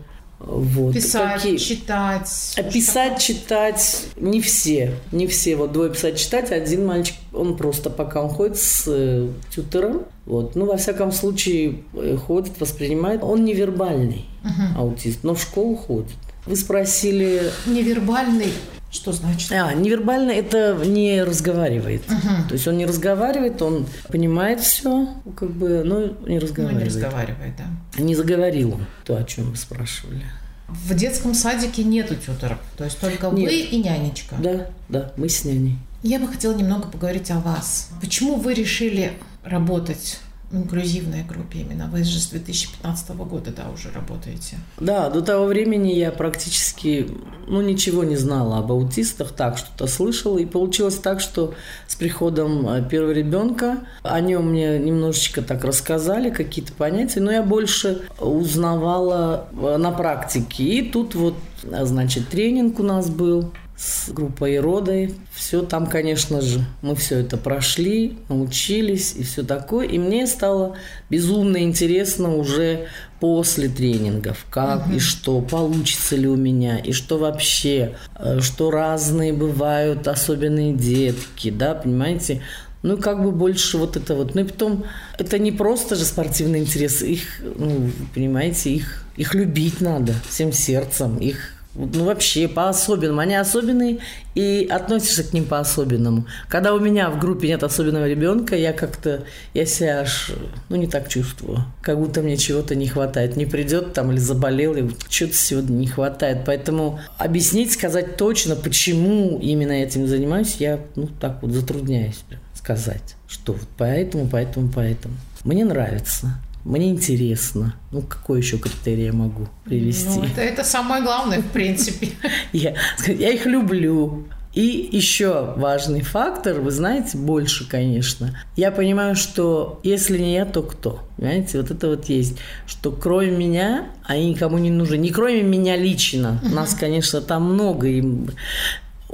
Вот. 0.46 0.92
Писать, 0.94 1.42
Какие? 1.42 1.56
читать. 1.56 2.54
А 2.58 2.62
писать, 2.62 3.20
читать 3.20 4.06
не 4.16 4.40
все. 4.40 4.94
Не 5.12 5.26
все. 5.26 5.56
Вот 5.56 5.72
двое 5.72 5.90
писать, 5.90 6.18
читать. 6.18 6.50
Один 6.50 6.86
мальчик, 6.86 7.16
он 7.32 7.56
просто 7.56 7.88
пока 7.88 8.20
он 8.22 8.28
ходит 8.28 8.58
с 8.58 8.84
э, 8.86 9.28
тютером. 9.54 10.02
Вот. 10.26 10.54
Ну, 10.54 10.66
во 10.66 10.76
всяком 10.76 11.12
случае, 11.12 11.82
э, 11.94 12.16
ходит, 12.16 12.60
воспринимает. 12.60 13.22
Он 13.22 13.44
невербальный 13.44 14.26
угу. 14.42 14.80
аутист, 14.80 15.20
но 15.22 15.34
в 15.34 15.40
школу 15.40 15.76
ходит. 15.76 16.10
Вы 16.46 16.56
спросили... 16.56 17.50
Невербальный 17.66 18.52
что 18.94 19.12
значит? 19.12 19.50
А, 19.52 19.74
невербально 19.74 20.30
это 20.30 20.80
не 20.84 21.22
разговаривает. 21.22 22.04
Угу. 22.08 22.48
То 22.48 22.54
есть 22.54 22.66
он 22.68 22.78
не 22.78 22.86
разговаривает, 22.86 23.60
он 23.60 23.86
понимает 24.08 24.60
все, 24.60 25.08
как 25.36 25.50
бы, 25.50 25.82
но 25.84 26.14
не 26.28 26.38
разговаривает. 26.38 26.78
Ну, 26.78 26.78
не 26.78 26.84
разговаривает, 26.84 27.52
да. 27.58 28.02
Не 28.02 28.14
заговорил 28.14 28.80
то, 29.04 29.16
о 29.16 29.24
чем 29.24 29.50
вы 29.50 29.56
спрашивали. 29.56 30.22
В 30.68 30.94
детском 30.94 31.34
садике 31.34 31.84
нету 31.84 32.14
тютеров, 32.14 32.58
то 32.78 32.84
есть 32.84 32.98
только 32.98 33.28
Нет. 33.30 33.50
вы 33.50 33.58
и 33.60 33.82
нянечка. 33.82 34.36
Да, 34.38 34.66
да, 34.88 35.12
мы 35.16 35.28
с 35.28 35.44
няней. 35.44 35.76
Я 36.02 36.18
бы 36.18 36.28
хотела 36.28 36.54
немного 36.54 36.88
поговорить 36.88 37.30
о 37.30 37.40
вас. 37.40 37.90
Почему 38.00 38.36
вы 38.36 38.54
решили 38.54 39.12
работать 39.42 40.20
инклюзивной 40.52 41.24
группе 41.24 41.60
именно. 41.60 41.86
Вы 41.86 42.04
же 42.04 42.18
с 42.20 42.28
2015 42.28 43.10
года, 43.16 43.50
да, 43.50 43.70
уже 43.72 43.90
работаете. 43.90 44.58
Да, 44.78 45.10
до 45.10 45.22
того 45.22 45.46
времени 45.46 45.92
я 45.92 46.12
практически, 46.12 47.08
ну, 47.46 47.60
ничего 47.60 48.04
не 48.04 48.16
знала 48.16 48.58
об 48.58 48.70
аутистах, 48.72 49.32
так 49.32 49.58
что-то 49.58 49.86
слышала. 49.86 50.38
И 50.38 50.46
получилось 50.46 50.96
так, 50.96 51.20
что 51.20 51.54
с 51.86 51.96
приходом 51.96 52.68
э, 52.68 52.88
первого 52.88 53.12
ребенка 53.12 53.78
о 54.02 54.20
нем 54.20 54.50
мне 54.50 54.78
немножечко 54.78 55.42
так 55.42 55.64
рассказали, 55.64 56.30
какие-то 56.30 56.72
понятия, 56.72 57.20
но 57.20 57.32
я 57.32 57.42
больше 57.42 58.02
узнавала 58.20 59.48
э, 59.52 59.76
на 59.76 59.90
практике. 59.90 60.64
И 60.64 60.90
тут 60.90 61.14
вот, 61.14 61.34
э, 61.64 61.84
значит, 61.84 62.28
тренинг 62.28 62.78
у 62.78 62.82
нас 62.82 63.08
был 63.08 63.52
с 63.76 64.10
группой 64.10 64.60
Родой. 64.60 65.14
Все 65.32 65.62
там, 65.62 65.86
конечно 65.86 66.40
же, 66.40 66.64
мы 66.82 66.94
все 66.94 67.18
это 67.18 67.36
прошли, 67.36 68.18
научились 68.28 69.14
и 69.16 69.24
все 69.24 69.42
такое. 69.42 69.86
И 69.86 69.98
мне 69.98 70.26
стало 70.26 70.76
безумно 71.10 71.62
интересно 71.62 72.34
уже 72.36 72.86
после 73.20 73.68
тренингов, 73.68 74.46
как 74.50 74.86
угу. 74.86 74.96
и 74.96 74.98
что, 74.98 75.40
получится 75.40 76.14
ли 76.16 76.28
у 76.28 76.36
меня, 76.36 76.78
и 76.78 76.92
что 76.92 77.18
вообще, 77.18 77.96
э, 78.16 78.40
что 78.40 78.70
разные 78.70 79.32
бывают 79.32 80.06
особенные 80.06 80.74
детки, 80.74 81.50
да, 81.50 81.74
понимаете? 81.74 82.42
Ну, 82.82 82.98
как 82.98 83.22
бы 83.22 83.32
больше 83.32 83.78
вот 83.78 83.96
это 83.96 84.14
вот. 84.14 84.34
Ну, 84.34 84.42
и 84.42 84.44
потом, 84.44 84.84
это 85.18 85.38
не 85.38 85.52
просто 85.52 85.96
же 85.96 86.04
спортивный 86.04 86.58
интерес. 86.58 87.00
Их, 87.00 87.40
ну, 87.40 87.90
понимаете, 88.14 88.70
их, 88.74 89.06
их 89.16 89.34
любить 89.34 89.80
надо 89.80 90.14
всем 90.28 90.52
сердцем. 90.52 91.16
Их 91.16 91.53
ну, 91.74 92.04
вообще 92.04 92.48
по-особенному. 92.48 93.20
Они 93.20 93.34
особенные, 93.34 93.98
и 94.34 94.66
относишься 94.70 95.24
к 95.24 95.32
ним 95.32 95.44
по-особенному. 95.44 96.26
Когда 96.48 96.74
у 96.74 96.80
меня 96.80 97.10
в 97.10 97.18
группе 97.18 97.48
нет 97.48 97.62
особенного 97.62 98.08
ребенка, 98.08 98.56
я 98.56 98.72
как-то, 98.72 99.24
я 99.54 99.66
себя 99.66 100.00
аж, 100.00 100.32
ну, 100.68 100.76
не 100.76 100.86
так 100.86 101.08
чувствую. 101.08 101.64
Как 101.82 101.98
будто 101.98 102.22
мне 102.22 102.36
чего-то 102.36 102.74
не 102.74 102.88
хватает. 102.88 103.36
Не 103.36 103.46
придет 103.46 103.92
там 103.92 104.10
или 104.10 104.18
заболел, 104.18 104.74
и 104.74 104.90
что-то 105.08 105.34
сегодня 105.34 105.74
не 105.74 105.86
хватает. 105.86 106.44
Поэтому 106.46 107.00
объяснить, 107.18 107.72
сказать 107.72 108.16
точно, 108.16 108.56
почему 108.56 109.38
именно 109.40 109.72
этим 109.72 110.06
занимаюсь, 110.06 110.56
я, 110.58 110.80
ну, 110.96 111.08
так 111.20 111.42
вот 111.42 111.52
затрудняюсь 111.52 112.24
сказать, 112.64 113.16
что 113.28 113.52
вот 113.52 113.68
поэтому, 113.76 114.26
поэтому, 114.26 114.70
поэтому. 114.74 115.14
Мне 115.44 115.66
нравится. 115.66 116.38
Мне 116.64 116.88
интересно. 116.88 117.74
Ну, 117.92 118.00
какой 118.00 118.38
еще 118.40 118.58
критерий 118.58 119.04
я 119.04 119.12
могу 119.12 119.48
привести? 119.64 120.18
Ну, 120.18 120.24
это, 120.24 120.40
это 120.40 120.64
самое 120.64 121.02
главное, 121.02 121.40
в 121.40 121.50
принципе. 121.50 122.08
Я, 122.52 122.74
я 123.06 123.30
их 123.30 123.46
люблю. 123.46 124.26
И 124.54 124.88
еще 124.92 125.52
важный 125.56 126.02
фактор, 126.02 126.60
вы 126.60 126.70
знаете, 126.70 127.18
больше, 127.18 127.68
конечно. 127.68 128.38
Я 128.54 128.70
понимаю, 128.70 129.16
что 129.16 129.80
если 129.82 130.16
не 130.16 130.34
я, 130.34 130.44
то 130.44 130.62
кто? 130.62 131.00
Понимаете, 131.16 131.60
вот 131.60 131.72
это 131.72 131.88
вот 131.88 132.04
есть, 132.04 132.38
что 132.66 132.92
кроме 132.92 133.32
меня 133.32 133.88
они 134.04 134.30
никому 134.30 134.58
не 134.58 134.70
нужны. 134.70 134.96
Не 134.96 135.10
кроме 135.10 135.42
меня 135.42 135.76
лично. 135.76 136.40
Нас, 136.44 136.74
конечно, 136.74 137.20
там 137.20 137.52
много, 137.52 137.88
и 137.88 138.04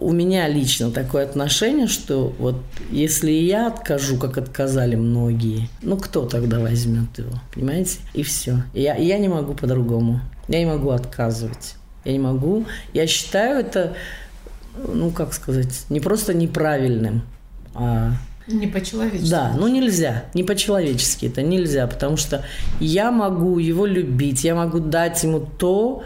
у 0.01 0.13
меня 0.13 0.49
лично 0.49 0.91
такое 0.91 1.25
отношение, 1.25 1.87
что 1.87 2.35
вот 2.39 2.57
если 2.91 3.31
я 3.31 3.67
откажу, 3.67 4.17
как 4.17 4.39
отказали 4.39 4.97
многие, 4.97 5.69
ну 5.83 5.97
кто 5.99 6.27
тогда 6.27 6.59
возьмет 6.59 7.19
его, 7.19 7.33
понимаете? 7.55 7.99
И 8.15 8.23
все. 8.23 8.63
Я, 8.73 8.97
я 8.97 9.19
не 9.19 9.29
могу 9.29 9.55
по-другому. 9.55 10.21
Я 10.49 10.59
не 10.61 10.67
могу 10.67 10.91
отказывать. 10.91 11.75
Я 12.05 12.13
не 12.13 12.19
могу. 12.19 12.65
Я 12.95 13.07
считаю 13.07 13.61
это, 13.61 13.95
ну 14.75 15.11
как 15.11 15.35
сказать, 15.35 15.85
не 15.91 16.01
просто 16.01 16.33
неправильным, 16.33 17.23
а 17.75 18.15
не 18.47 18.67
по-человечески. 18.67 19.31
Да, 19.31 19.53
ну 19.57 19.69
нельзя, 19.69 20.25
не 20.35 20.43
по-человечески 20.43 21.27
это 21.27 21.43
нельзя, 21.43 21.87
потому 21.87 22.17
что 22.17 22.45
я 22.81 23.11
могу 23.11 23.59
его 23.59 23.85
любить, 23.85 24.45
я 24.45 24.55
могу 24.55 24.81
дать 24.81 25.23
ему 25.23 25.41
то, 25.41 26.03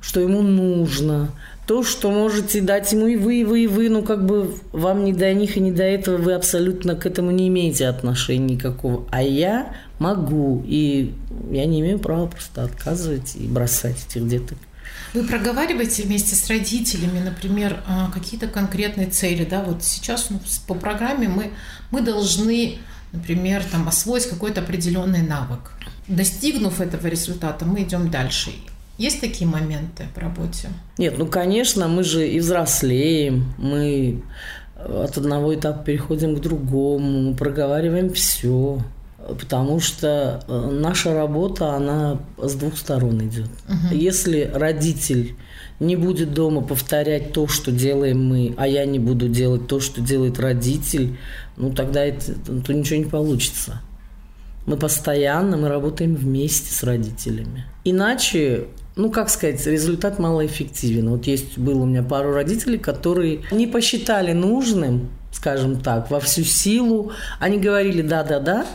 что 0.00 0.20
ему 0.20 0.42
нужно, 0.42 1.30
то, 1.66 1.82
что 1.82 2.10
можете 2.12 2.60
дать 2.60 2.92
ему 2.92 3.08
и 3.08 3.16
вы, 3.16 3.40
и 3.40 3.44
вы, 3.44 3.64
и 3.64 3.66
вы, 3.66 3.88
ну, 3.88 4.02
как 4.02 4.24
бы 4.24 4.56
вам 4.72 5.04
не 5.04 5.12
до 5.12 5.34
них 5.34 5.56
и 5.56 5.60
не 5.60 5.72
до 5.72 5.82
этого, 5.82 6.16
вы 6.16 6.34
абсолютно 6.34 6.94
к 6.94 7.06
этому 7.06 7.32
не 7.32 7.48
имеете 7.48 7.88
отношения 7.88 8.54
никакого. 8.54 9.06
А 9.10 9.20
я 9.20 9.74
могу, 9.98 10.64
и 10.66 11.12
я 11.50 11.66
не 11.66 11.80
имею 11.80 11.98
права 11.98 12.28
просто 12.28 12.62
отказывать 12.62 13.34
и 13.34 13.46
бросать 13.46 13.96
этих 14.08 14.28
деток. 14.28 14.58
Вы 15.12 15.24
проговариваете 15.24 16.04
вместе 16.04 16.36
с 16.36 16.48
родителями, 16.48 17.18
например, 17.18 17.82
а, 17.86 18.10
какие-то 18.12 18.46
конкретные 18.46 19.08
цели, 19.08 19.44
да, 19.44 19.62
вот 19.62 19.82
сейчас 19.82 20.30
ну, 20.30 20.40
по 20.68 20.74
программе 20.74 21.26
мы, 21.28 21.50
мы 21.90 22.00
должны, 22.00 22.78
например, 23.12 23.64
там, 23.64 23.88
освоить 23.88 24.26
какой-то 24.26 24.60
определенный 24.60 25.22
навык. 25.22 25.72
Достигнув 26.06 26.80
этого 26.80 27.08
результата, 27.08 27.64
мы 27.64 27.82
идем 27.82 28.10
дальше. 28.10 28.52
Есть 28.98 29.20
такие 29.20 29.48
моменты 29.48 30.06
в 30.14 30.18
работе? 30.18 30.68
Нет, 30.98 31.14
ну, 31.18 31.26
конечно, 31.26 31.86
мы 31.88 32.02
же 32.02 32.28
и 32.28 32.40
взрослеем, 32.40 33.52
мы 33.58 34.22
от 34.76 35.16
одного 35.18 35.54
этапа 35.54 35.84
переходим 35.84 36.36
к 36.36 36.40
другому, 36.40 37.30
мы 37.30 37.34
проговариваем 37.34 38.12
все, 38.12 38.80
потому 39.16 39.80
что 39.80 40.44
э, 40.46 40.70
наша 40.72 41.14
работа, 41.14 41.74
она 41.74 42.20
с 42.38 42.54
двух 42.54 42.76
сторон 42.76 43.22
идет. 43.26 43.50
Угу. 43.68 43.94
Если 43.94 44.50
родитель 44.52 45.36
не 45.80 45.96
будет 45.96 46.32
дома 46.32 46.62
повторять 46.62 47.32
то, 47.32 47.48
что 47.48 47.72
делаем 47.72 48.26
мы, 48.26 48.54
а 48.56 48.66
я 48.66 48.86
не 48.86 48.98
буду 48.98 49.28
делать 49.28 49.66
то, 49.66 49.80
что 49.80 50.00
делает 50.00 50.38
родитель, 50.38 51.18
ну 51.56 51.72
тогда 51.72 52.04
это, 52.04 52.32
то 52.34 52.72
ничего 52.72 52.98
не 52.98 53.06
получится. 53.06 53.82
Мы 54.66 54.76
постоянно, 54.76 55.56
мы 55.56 55.68
работаем 55.68 56.16
вместе 56.16 56.72
с 56.72 56.82
родителями. 56.82 57.66
Иначе 57.84 58.66
ну, 58.96 59.10
как 59.10 59.28
сказать, 59.28 59.64
результат 59.66 60.18
малоэффективен. 60.18 61.10
Вот 61.10 61.26
есть 61.26 61.58
было 61.58 61.82
у 61.82 61.86
меня 61.86 62.02
пару 62.02 62.32
родителей, 62.32 62.78
которые 62.78 63.42
не 63.52 63.66
посчитали 63.66 64.32
нужным, 64.32 65.10
скажем 65.32 65.80
так, 65.80 66.10
во 66.10 66.18
всю 66.18 66.44
силу. 66.44 67.12
Они 67.38 67.58
говорили 67.58 68.00
«да-да-да», 68.00 68.66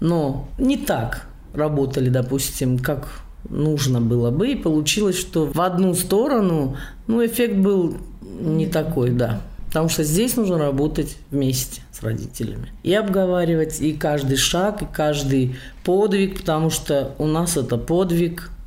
но 0.00 0.48
не 0.58 0.76
так 0.76 1.26
работали, 1.54 2.10
допустим, 2.10 2.78
как 2.78 3.22
нужно 3.48 4.02
было 4.02 4.30
бы. 4.30 4.50
И 4.50 4.56
получилось, 4.56 5.18
что 5.18 5.46
в 5.46 5.60
одну 5.62 5.94
сторону, 5.94 6.76
ну, 7.06 7.24
эффект 7.24 7.56
был 7.56 7.96
не 8.40 8.66
такой, 8.66 9.10
да. 9.10 9.40
Потому 9.68 9.88
что 9.88 10.04
здесь 10.04 10.36
нужно 10.36 10.58
работать 10.58 11.16
вместе 11.30 11.80
с 11.92 12.02
родителями. 12.02 12.72
И 12.82 12.92
обговаривать 12.92 13.80
и 13.80 13.94
каждый 13.94 14.36
шаг, 14.36 14.82
и 14.82 14.86
каждый 14.86 15.56
подвиг, 15.82 16.40
потому 16.40 16.68
что 16.68 17.14
у 17.18 17.26
нас 17.26 17.56
это 17.56 17.78
подвиг– 17.78 18.50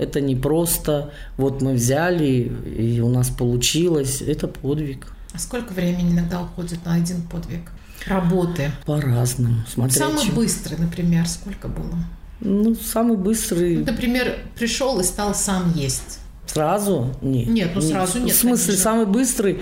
это 0.00 0.20
не 0.22 0.34
просто 0.34 1.12
вот 1.36 1.60
мы 1.60 1.74
взяли 1.74 2.50
и 2.78 3.00
у 3.00 3.10
нас 3.10 3.28
получилось. 3.28 4.22
Это 4.22 4.48
подвиг. 4.48 5.12
А 5.34 5.38
сколько 5.38 5.72
времени 5.72 6.12
иногда 6.12 6.40
уходит 6.42 6.84
на 6.86 6.94
один 6.94 7.22
подвиг 7.22 7.70
работы? 8.06 8.72
По-разному. 8.86 9.56
Смотря 9.68 10.06
Самый 10.06 10.24
чем. 10.24 10.34
быстрый, 10.34 10.78
например, 10.78 11.28
сколько 11.28 11.68
было? 11.68 11.98
Ну, 12.40 12.74
самый 12.74 13.18
быстрый... 13.18 13.76
Ну, 13.76 13.84
например, 13.84 14.38
пришел 14.58 14.98
и 15.00 15.04
стал 15.04 15.34
сам 15.34 15.74
есть. 15.74 16.20
Сразу? 16.46 17.14
Нет. 17.20 17.48
Нет, 17.48 17.70
ну 17.74 17.82
сразу 17.82 18.20
нет. 18.20 18.34
В 18.34 18.38
смысле, 18.40 18.66
конечно. 18.68 18.82
самый 18.82 19.06
быстрый 19.06 19.60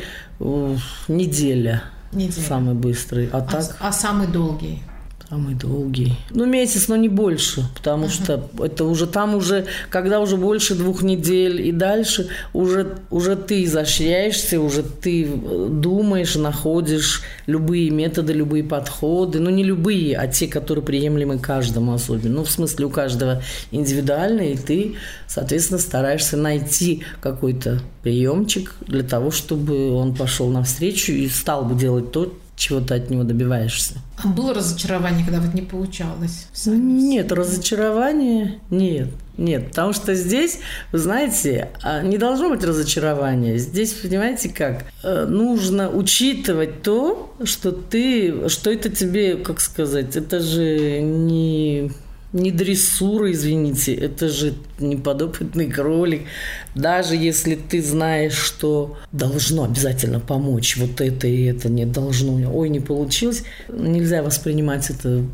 неделя. 1.08 1.82
Неделя. 2.12 2.44
Самый 2.46 2.74
быстрый. 2.74 3.28
А, 3.32 3.38
а 3.38 3.40
так... 3.40 3.76
А 3.80 3.90
самый 3.90 4.28
долгий? 4.28 4.82
Самый 5.28 5.54
долгий. 5.54 6.14
Ну, 6.30 6.46
месяц, 6.46 6.88
но 6.88 6.96
не 6.96 7.10
больше, 7.10 7.62
потому 7.76 8.06
uh-huh. 8.06 8.08
что 8.08 8.48
это 8.64 8.84
уже 8.84 9.06
там 9.06 9.34
уже, 9.34 9.66
когда 9.90 10.20
уже 10.20 10.38
больше 10.38 10.74
двух 10.74 11.02
недель 11.02 11.60
и 11.60 11.70
дальше, 11.70 12.28
уже, 12.54 12.96
уже 13.10 13.36
ты 13.36 13.64
изощряешься, 13.64 14.58
уже 14.58 14.82
ты 14.82 15.24
э, 15.24 15.68
думаешь, 15.70 16.34
находишь 16.36 17.20
любые 17.44 17.90
методы, 17.90 18.32
любые 18.32 18.64
подходы. 18.64 19.38
Ну, 19.38 19.50
не 19.50 19.64
любые, 19.64 20.16
а 20.16 20.28
те, 20.28 20.48
которые 20.48 20.82
приемлемы 20.82 21.38
каждому 21.38 21.92
особенно. 21.92 22.36
Ну, 22.36 22.44
в 22.44 22.50
смысле, 22.50 22.86
у 22.86 22.90
каждого 22.90 23.42
индивидуально, 23.70 24.40
и 24.40 24.56
ты, 24.56 24.94
соответственно, 25.26 25.78
стараешься 25.78 26.38
найти 26.38 27.02
какой-то 27.20 27.82
приемчик 28.02 28.74
для 28.86 29.02
того, 29.02 29.30
чтобы 29.30 29.92
он 29.92 30.14
пошел 30.14 30.48
навстречу 30.48 31.12
и 31.12 31.28
стал 31.28 31.66
бы 31.66 31.74
делать 31.74 32.12
то, 32.12 32.32
чего 32.58 32.80
ты 32.80 32.94
от 32.94 33.08
него 33.08 33.22
добиваешься. 33.22 33.94
А 34.22 34.28
было 34.28 34.52
разочарование, 34.52 35.24
когда 35.24 35.40
вот 35.40 35.54
не 35.54 35.62
получалось? 35.62 36.48
Нет, 36.66 37.32
разочарования 37.32 38.60
нет. 38.70 39.08
Нет, 39.36 39.68
потому 39.68 39.92
что 39.92 40.16
здесь, 40.16 40.58
вы 40.90 40.98
знаете, 40.98 41.70
а, 41.84 42.02
не 42.02 42.18
должно 42.18 42.50
быть 42.50 42.64
разочарования. 42.64 43.56
Здесь, 43.58 43.92
понимаете, 43.92 44.48
как? 44.48 44.84
Э, 45.04 45.26
нужно 45.26 45.88
учитывать 45.90 46.82
то, 46.82 47.32
что 47.44 47.70
ты, 47.70 48.48
что 48.48 48.72
это 48.72 48.88
тебе, 48.88 49.36
как 49.36 49.60
сказать, 49.60 50.16
это 50.16 50.40
же 50.40 51.00
не 51.00 51.92
не 52.32 52.50
дрессура, 52.50 53.32
извините, 53.32 53.94
это 53.94 54.28
же 54.28 54.54
не 54.78 54.96
подопытный 54.96 55.70
кролик. 55.70 56.22
Даже 56.74 57.16
если 57.16 57.54
ты 57.54 57.82
знаешь, 57.82 58.34
что 58.34 58.98
должно 59.12 59.64
обязательно 59.64 60.20
помочь, 60.20 60.76
вот 60.76 61.00
это 61.00 61.26
и 61.26 61.44
это 61.44 61.68
не 61.68 61.86
должно, 61.86 62.54
ой, 62.54 62.68
не 62.68 62.80
получилось, 62.80 63.44
нельзя 63.68 64.22
воспринимать 64.22 64.90
это 64.90 65.24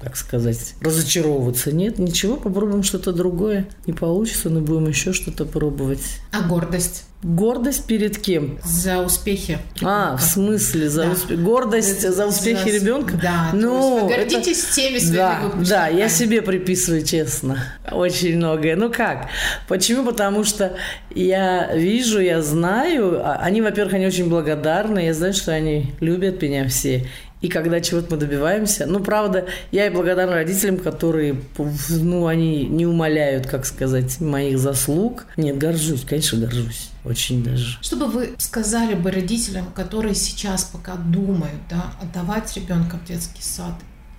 как 0.00 0.16
сказать, 0.16 0.74
разочаровываться. 0.80 1.72
Нет, 1.72 1.98
ничего, 1.98 2.36
попробуем 2.36 2.82
что-то 2.82 3.12
другое. 3.12 3.66
Не 3.86 3.92
получится, 3.92 4.50
но 4.50 4.60
будем 4.60 4.88
еще 4.88 5.12
что-то 5.12 5.44
пробовать. 5.44 6.02
А 6.32 6.42
гордость? 6.42 7.04
Гордость 7.22 7.86
перед 7.86 8.18
кем? 8.18 8.58
За 8.64 8.98
успехи. 9.00 9.58
А, 9.82 10.14
в 10.18 10.22
смысле, 10.22 10.90
за 10.90 11.04
Да. 11.04 11.10
успех. 11.12 11.40
Гордость 11.42 12.02
за, 12.02 12.12
За- 12.12 12.26
успехи 12.26 12.68
за- 12.70 12.76
ребенка? 12.76 13.18
Да, 13.22 13.50
ну, 13.54 14.06
вы 14.06 14.12
это- 14.12 14.30
гордитесь 14.34 14.62
теми 14.74 14.98
своими 14.98 15.16
Да, 15.16 15.38
да, 15.40 15.46
выпускниками. 15.46 15.98
я 16.00 16.08
себе 16.10 16.42
приписываю, 16.42 17.02
честно, 17.02 17.56
очень 17.90 18.36
многое. 18.36 18.76
Ну 18.76 18.92
как? 18.92 19.28
Почему? 19.68 20.04
Потому 20.04 20.44
что 20.44 20.76
я 21.14 21.74
вижу, 21.74 22.20
я 22.20 22.42
знаю, 22.42 23.20
а- 23.24 23.36
они, 23.40 23.62
во-первых, 23.62 23.94
они 23.94 24.06
очень 24.06 24.28
благодарны, 24.28 24.98
я 25.06 25.14
знаю, 25.14 25.32
что 25.32 25.52
они 25.52 25.94
любят 26.00 26.42
меня 26.42 26.68
все. 26.68 27.06
И 27.44 27.48
когда 27.50 27.78
чего-то 27.82 28.06
мы 28.10 28.16
добиваемся, 28.16 28.86
ну, 28.86 29.00
правда, 29.00 29.46
я 29.70 29.86
и 29.86 29.90
благодарна 29.90 30.32
родителям, 30.32 30.78
которые, 30.78 31.42
ну, 31.90 32.26
они 32.26 32.64
не 32.64 32.86
умоляют, 32.86 33.46
как 33.46 33.66
сказать, 33.66 34.18
моих 34.18 34.58
заслуг. 34.58 35.26
Нет, 35.36 35.58
горжусь, 35.58 36.06
конечно, 36.08 36.38
горжусь. 36.38 36.88
Очень 37.04 37.44
даже. 37.44 37.76
Что 37.82 37.96
бы 37.96 38.06
вы 38.06 38.30
сказали 38.38 38.94
бы 38.94 39.10
родителям, 39.10 39.66
которые 39.74 40.14
сейчас 40.14 40.64
пока 40.64 40.94
думают, 40.96 41.60
да, 41.68 41.92
отдавать 42.00 42.56
ребенка 42.56 42.96
в 42.96 43.06
детский 43.06 43.42
сад 43.42 43.74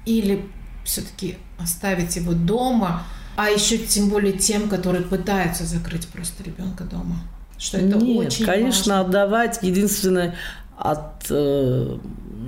или 0.05 0.46
все-таки 0.84 1.39
оставить 1.58 2.15
его 2.17 2.34
дома, 2.34 3.08
а 3.38 3.50
еще 3.50 3.79
тем 3.79 4.10
более 4.10 4.34
тем, 4.34 4.70
которые 4.70 5.03
пытаются 5.03 5.65
закрыть 5.65 6.08
просто 6.10 6.44
ребенка 6.44 6.84
дома? 6.84 7.17
Что 7.58 7.79
это 7.79 7.98
Нет, 7.98 8.27
очень 8.27 8.46
конечно, 8.46 8.98
важно. 8.98 9.00
отдавать. 9.00 9.60
Единственное, 9.63 10.36
от 10.77 11.25
э, 11.29 11.98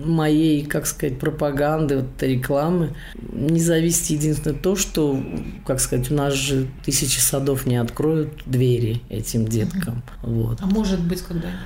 моей, 0.05 0.65
как 0.65 0.85
сказать, 0.85 1.19
пропаганды, 1.19 1.97
вот 1.97 2.05
этой 2.15 2.35
рекламы, 2.35 2.95
не 3.31 3.59
зависит 3.59 4.07
единственное 4.07 4.57
то, 4.57 4.75
что, 4.75 5.21
как 5.65 5.79
сказать, 5.79 6.11
у 6.11 6.13
нас 6.13 6.33
же 6.33 6.67
тысячи 6.85 7.19
садов 7.19 7.65
не 7.65 7.77
откроют 7.77 8.43
двери 8.45 9.01
этим 9.09 9.47
деткам. 9.47 10.03
Вот. 10.21 10.59
А 10.61 10.65
может 10.65 11.01
быть 11.01 11.21
когда-нибудь? 11.21 11.57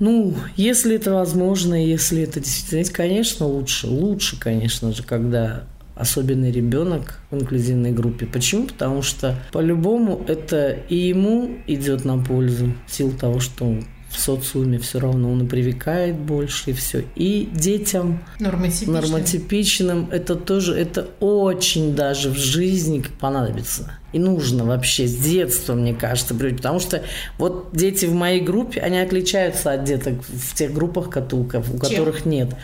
Ну, 0.00 0.34
если 0.56 0.94
это 0.94 1.12
возможно, 1.12 1.74
если 1.74 2.22
это 2.22 2.38
действительно 2.38 2.84
конечно, 2.92 3.46
лучше. 3.46 3.88
Лучше, 3.88 4.38
конечно 4.38 4.92
же, 4.92 5.02
когда 5.02 5.64
особенный 5.96 6.52
ребенок 6.52 7.18
в 7.30 7.36
инклюзивной 7.36 7.90
группе. 7.90 8.24
Почему? 8.24 8.66
Потому 8.66 9.02
что 9.02 9.36
по-любому 9.52 10.24
это 10.28 10.70
и 10.70 10.94
ему 10.94 11.56
идет 11.66 12.04
на 12.04 12.18
пользу 12.18 12.72
в 12.86 12.94
силу 12.94 13.10
того, 13.10 13.40
что 13.40 13.64
он 13.64 13.84
в 14.10 14.18
социуме 14.18 14.78
все 14.78 15.00
равно 15.00 15.30
он 15.30 15.46
привыкает 15.48 16.16
больше, 16.16 16.70
и 16.70 16.72
все. 16.72 17.04
И 17.14 17.48
детям 17.52 18.22
Нормотипичный. 18.38 18.94
нормотипичным 18.94 20.08
это 20.10 20.34
тоже, 20.34 20.74
это 20.74 21.08
очень 21.20 21.94
даже 21.94 22.30
в 22.30 22.36
жизни 22.36 23.04
понадобится. 23.20 23.92
И 24.12 24.18
нужно 24.18 24.64
вообще 24.64 25.06
с 25.06 25.14
детства, 25.14 25.74
мне 25.74 25.94
кажется, 25.94 26.34
привить. 26.34 26.56
Потому 26.58 26.80
что 26.80 27.02
вот 27.36 27.68
дети 27.72 28.06
в 28.06 28.14
моей 28.14 28.40
группе, 28.40 28.80
они 28.80 28.98
отличаются 28.98 29.72
от 29.72 29.84
деток 29.84 30.14
в 30.22 30.54
тех 30.54 30.72
группах, 30.72 31.08
у 31.08 31.44
которых 31.78 32.24
нет. 32.24 32.54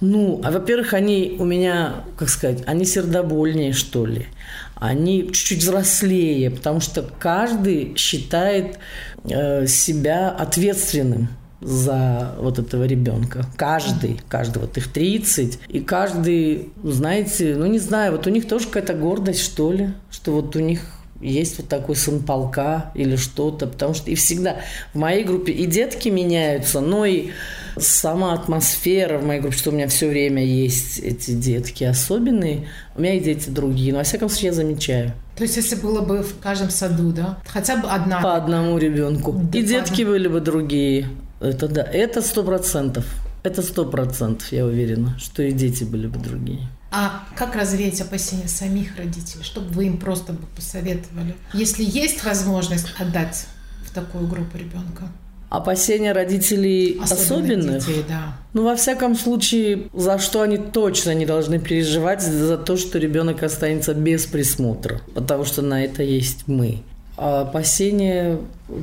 Ну, 0.00 0.40
а 0.42 0.50
во-первых, 0.50 0.94
они 0.94 1.36
у 1.38 1.44
меня, 1.44 2.04
как 2.16 2.28
сказать, 2.30 2.62
они 2.66 2.84
сердобольнее, 2.84 3.72
что 3.72 4.06
ли. 4.06 4.26
Они 4.74 5.26
чуть-чуть 5.26 5.58
взрослее, 5.58 6.50
потому 6.50 6.80
что 6.80 7.02
каждый 7.18 7.94
считает 7.96 8.78
э, 9.24 9.66
себя 9.66 10.30
ответственным 10.30 11.28
за 11.60 12.34
вот 12.38 12.58
этого 12.58 12.84
ребенка. 12.84 13.44
Каждый, 13.56 14.20
каждый, 14.28 14.60
вот 14.60 14.78
их 14.78 14.90
30. 14.90 15.60
И 15.68 15.80
каждый, 15.80 16.70
знаете, 16.82 17.54
ну 17.54 17.66
не 17.66 17.78
знаю, 17.78 18.12
вот 18.12 18.26
у 18.26 18.30
них 18.30 18.48
тоже 18.48 18.66
какая-то 18.66 18.94
гордость, 18.94 19.42
что 19.44 19.70
ли, 19.70 19.90
что 20.10 20.32
вот 20.32 20.56
у 20.56 20.60
них 20.60 20.80
есть 21.20 21.58
вот 21.58 21.68
такой 21.68 21.96
сын 21.96 22.22
полка 22.22 22.92
или 22.94 23.16
что-то, 23.16 23.66
потому 23.66 23.94
что 23.94 24.10
и 24.10 24.14
всегда 24.14 24.56
в 24.94 24.98
моей 24.98 25.24
группе 25.24 25.52
и 25.52 25.66
детки 25.66 26.08
меняются, 26.08 26.80
но 26.80 27.04
и 27.04 27.30
сама 27.76 28.34
атмосфера 28.34 29.18
в 29.18 29.24
моей 29.24 29.40
группе, 29.40 29.56
что 29.56 29.70
у 29.70 29.72
меня 29.72 29.88
все 29.88 30.08
время 30.08 30.44
есть 30.44 30.98
эти 30.98 31.32
детки 31.32 31.84
особенные, 31.84 32.68
у 32.96 33.00
меня 33.00 33.14
и 33.14 33.20
дети 33.20 33.50
другие, 33.50 33.92
но 33.92 33.98
во 33.98 34.04
всяком 34.04 34.28
случае 34.28 34.48
я 34.48 34.54
замечаю. 34.54 35.12
То 35.36 35.44
есть, 35.44 35.56
если 35.56 35.74
было 35.76 36.02
бы 36.02 36.22
в 36.22 36.38
каждом 36.38 36.70
саду, 36.70 37.12
да, 37.12 37.38
хотя 37.46 37.76
бы 37.76 37.88
одна. 37.88 38.20
По 38.20 38.36
одному 38.36 38.76
ребенку. 38.78 39.32
Да, 39.32 39.58
и 39.58 39.62
детки 39.62 40.02
были 40.02 40.28
бы 40.28 40.40
другие. 40.40 41.08
Это 41.40 41.68
да, 41.68 41.82
это 41.82 42.20
сто 42.20 42.42
процентов. 42.42 43.06
Это 43.42 43.62
сто 43.62 43.86
процентов, 43.86 44.52
я 44.52 44.66
уверена, 44.66 45.18
что 45.18 45.42
и 45.42 45.52
дети 45.52 45.84
были 45.84 46.06
бы 46.06 46.18
другие. 46.18 46.68
А 46.90 47.24
как 47.36 47.54
развеять 47.54 48.00
опасения 48.00 48.48
самих 48.48 48.96
родителей, 48.96 49.44
чтобы 49.44 49.68
вы 49.68 49.86
им 49.86 49.98
просто 49.98 50.32
бы 50.32 50.46
посоветовали, 50.56 51.36
если 51.52 51.84
есть 51.84 52.24
возможность 52.24 52.88
отдать 52.98 53.46
в 53.86 53.94
такую 53.94 54.26
группу 54.26 54.58
ребенка? 54.58 55.08
Опасения 55.50 56.12
родителей 56.12 57.00
особенных. 57.02 57.84
детей, 57.84 58.04
да. 58.08 58.36
Ну, 58.52 58.64
во 58.64 58.76
всяком 58.76 59.16
случае, 59.16 59.88
за 59.92 60.18
что 60.18 60.42
они 60.42 60.58
точно 60.58 61.12
не 61.12 61.26
должны 61.26 61.58
переживать, 61.58 62.22
за 62.22 62.56
то, 62.56 62.76
что 62.76 62.98
ребенок 62.98 63.42
останется 63.42 63.94
без 63.94 64.26
присмотра, 64.26 65.00
потому 65.12 65.44
что 65.44 65.62
на 65.62 65.84
это 65.84 66.04
есть 66.04 66.46
мы. 66.46 66.82
А 67.16 67.42
опасения 67.42 68.38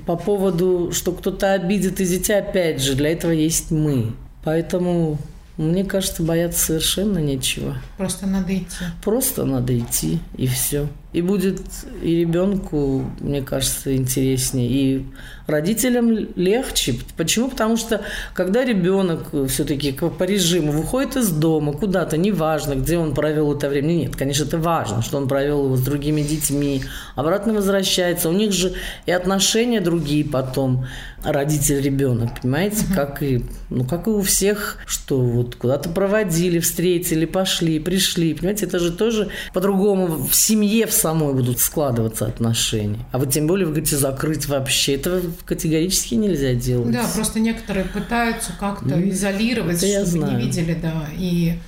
по 0.05 0.17
поводу, 0.17 0.91
что 0.91 1.13
кто-то 1.13 1.53
обидит 1.53 2.01
из 2.01 2.09
дитя, 2.09 2.39
опять 2.39 2.81
же, 2.81 2.95
для 2.95 3.11
этого 3.11 3.31
есть 3.31 3.71
мы. 3.71 4.13
Поэтому, 4.43 5.17
мне 5.57 5.83
кажется, 5.83 6.23
бояться 6.23 6.65
совершенно 6.65 7.17
нечего. 7.17 7.77
Просто 7.97 8.27
надо 8.27 8.55
идти. 8.55 8.85
Просто 9.03 9.45
надо 9.45 9.77
идти, 9.77 10.19
и 10.37 10.47
все. 10.47 10.87
И 11.13 11.21
будет 11.21 11.61
и 12.03 12.17
ребенку, 12.17 13.09
мне 13.19 13.41
кажется, 13.41 13.95
интереснее, 13.95 14.69
и 14.69 15.05
родителям 15.47 16.11
легче. 16.35 16.95
Почему? 17.15 17.49
Потому 17.49 17.77
что 17.77 18.01
когда 18.33 18.65
ребенок 18.65 19.29
все-таки 19.47 19.93
по 19.93 20.23
режиму 20.23 20.73
выходит 20.73 21.15
из 21.15 21.29
дома 21.29 21.71
куда-то, 21.71 22.17
неважно, 22.17 22.75
где 22.75 22.97
он 22.97 23.13
провел 23.13 23.53
это 23.55 23.69
время. 23.69 23.93
Нет, 23.93 24.15
конечно, 24.15 24.43
это 24.43 24.57
важно, 24.57 25.01
что 25.01 25.17
он 25.17 25.27
провел 25.27 25.65
его 25.65 25.77
с 25.77 25.81
другими 25.81 26.21
детьми, 26.21 26.83
обратно 27.15 27.53
возвращается. 27.53 28.29
У 28.29 28.33
них 28.33 28.51
же 28.51 28.73
и 29.05 29.11
отношения 29.11 29.79
другие 29.79 30.25
потом, 30.25 30.85
родитель-ребенок, 31.23 32.41
понимаете, 32.41 32.85
как 32.93 33.23
и, 33.23 33.43
ну, 33.69 33.85
как 33.85 34.07
и 34.07 34.11
у 34.11 34.21
всех, 34.21 34.77
что 34.85 35.19
вот 35.19 35.55
куда-то 35.55 35.89
проводили, 35.89 36.59
встретили, 36.59 37.25
пошли, 37.25 37.79
пришли, 37.79 38.33
понимаете, 38.33 38.65
это 38.65 38.79
же 38.79 38.91
тоже 38.91 39.29
по-другому 39.53 40.07
в 40.07 40.35
семье 40.35 40.85
в 40.85 40.93
самой 40.97 41.33
будут 41.33 41.59
складываться 41.59 42.25
отношения. 42.25 42.99
А 43.11 43.17
вот 43.19 43.31
тем 43.31 43.47
более, 43.47 43.65
вы 43.65 43.73
говорите, 43.73 43.97
закрыть 43.97 44.47
вообще, 44.47 44.95
этого 44.95 45.21
категорически 45.45 46.15
нельзя 46.15 46.53
делать. 46.53 46.91
Да, 46.91 47.05
просто 47.13 47.39
некоторые 47.39 47.85
пытаются 47.85 48.53
как-то 48.59 48.95
Ну, 48.95 49.09
изолировать, 49.09 49.81
это 49.83 50.05
чтобы 50.05 50.05
знаю. 50.05 50.37
не 50.39 50.45
видели, 50.45 50.73
да, 50.73 51.07
и 51.17 51.59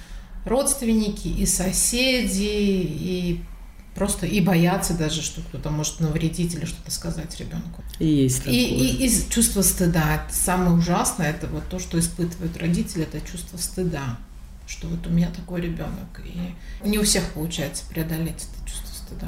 родственники, 0.46 1.28
и 1.28 1.46
соседи, 1.46 2.42
и 2.44 3.42
просто 3.96 4.26
и 4.26 4.39
боятся 4.42 4.94
даже, 4.94 5.22
что 5.22 5.42
кто-то 5.42 5.70
может 5.70 6.00
навредить 6.00 6.56
или 6.56 6.65
что-то 6.65 6.89
сказать 6.92 7.38
ребенку. 7.39 7.84
И 8.00 8.08
есть 8.08 8.39
такое. 8.39 8.54
И, 8.54 8.58
и, 8.58 9.08
и 9.08 9.30
чувство 9.30 9.62
стыда. 9.62 10.24
Это 10.26 10.34
самое 10.34 10.72
ужасное, 10.72 11.30
это 11.32 11.48
вот 11.48 11.63
то, 11.70 11.80
что 11.80 12.00
испытывают 12.00 12.56
родители, 12.58 13.04
это 13.04 13.20
чувство 13.30 13.58
стыда. 13.58 14.18
Что 14.68 14.88
вот 14.88 15.06
у 15.08 15.10
меня 15.10 15.30
такой 15.36 15.62
ребенок. 15.62 16.22
И 16.24 16.88
не 16.88 17.00
у 17.00 17.04
всех 17.04 17.24
получается 17.34 17.84
преодолеть 17.89 18.36
это 18.36 18.70
чувство 18.70 18.88
стыда. 19.10 19.28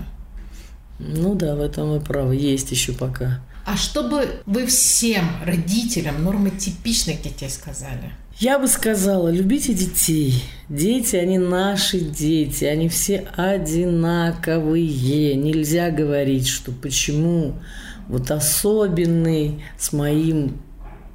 Ну 1.00 1.36
да, 1.36 1.56
в 1.56 1.62
этом 1.62 1.90
вы 1.90 2.00
правы. 2.00 2.36
Есть 2.36 2.72
еще 2.72 2.94
пока. 2.94 3.42
А 3.66 3.76
чтобы 3.78 4.42
вы 4.46 4.68
всем 4.68 5.26
родителям 5.44 6.24
нормотипичных 6.24 7.22
детей 7.22 7.50
сказали? 7.50 8.12
Я 8.38 8.60
бы 8.60 8.68
сказала, 8.68 9.30
любите 9.30 9.74
детей. 9.74 10.44
Дети, 10.68 11.16
они 11.16 11.38
наши 11.38 12.00
дети, 12.00 12.66
они 12.66 12.90
все 12.90 13.28
одинаковые. 13.36 15.36
Нельзя 15.36 15.92
говорить, 15.92 16.48
что 16.48 16.72
почему 16.72 17.60
вот 18.08 18.32
особенный 18.32 19.64
с 19.78 19.94
моим 19.94 20.60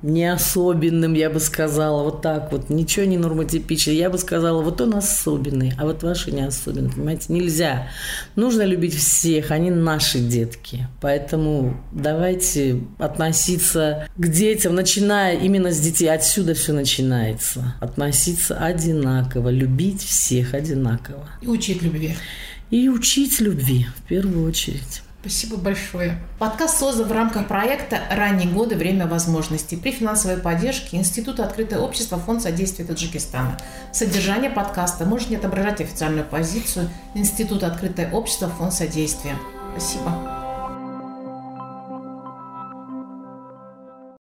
не 0.06 0.24
особенным, 0.32 1.14
я 1.14 1.30
бы 1.30 1.40
сказала, 1.40 2.04
вот 2.04 2.22
так 2.22 2.52
вот, 2.52 2.70
ничего 2.70 3.04
не 3.06 3.18
нормотипично. 3.18 3.90
Я 3.90 4.08
бы 4.08 4.18
сказала, 4.18 4.62
вот 4.62 4.80
он 4.80 4.94
особенный, 4.94 5.72
а 5.76 5.84
вот 5.84 6.04
ваши 6.04 6.30
не 6.30 6.42
особенные, 6.42 6.92
понимаете? 6.92 7.32
Нельзя. 7.32 7.88
Нужно 8.36 8.62
любить 8.62 8.94
всех, 8.94 9.50
они 9.50 9.70
наши 9.70 10.20
детки. 10.20 10.86
Поэтому 11.00 11.82
давайте 11.92 12.80
относиться 12.98 14.08
к 14.16 14.28
детям, 14.28 14.76
начиная 14.76 15.36
именно 15.36 15.72
с 15.72 15.80
детей. 15.80 16.08
Отсюда 16.08 16.54
все 16.54 16.72
начинается. 16.72 17.74
Относиться 17.80 18.56
одинаково, 18.56 19.48
любить 19.48 20.02
всех 20.02 20.54
одинаково. 20.54 21.28
И 21.42 21.48
учить 21.48 21.82
любви. 21.82 22.14
И 22.70 22.88
учить 22.88 23.40
любви 23.40 23.86
в 23.96 24.08
первую 24.08 24.46
очередь. 24.46 25.02
Спасибо 25.26 25.56
большое. 25.56 26.20
Подкаст 26.38 26.78
создан 26.78 27.08
в 27.08 27.12
рамках 27.12 27.48
проекта 27.48 28.02
«Ранние 28.12 28.48
годы. 28.48 28.76
Время 28.76 29.08
возможностей» 29.08 29.76
при 29.76 29.90
финансовой 29.90 30.36
поддержке 30.36 30.98
Института 30.98 31.44
открытое 31.44 31.80
общество 31.80 32.16
Фонд 32.16 32.42
содействия 32.42 32.84
Таджикистана. 32.84 33.58
Содержание 33.92 34.50
подкаста 34.50 35.04
может 35.04 35.28
не 35.30 35.34
отображать 35.34 35.80
официальную 35.80 36.24
позицию 36.24 36.90
Института 37.14 37.66
открытое 37.66 38.08
общество 38.12 38.48
Фонд 38.48 38.72
содействия. 38.72 39.36
Спасибо. 39.72 40.45